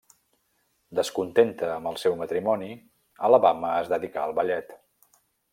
Descontenta 0.99 1.69
amb 1.75 1.91
el 1.91 1.99
seu 2.05 2.17
matrimoni, 2.23 2.71
Alabama 3.31 3.77
es 3.85 3.95
dedicà 3.95 4.27
al 4.29 4.39
ballet. 4.41 4.79